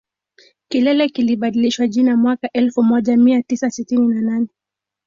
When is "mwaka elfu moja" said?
2.17-3.17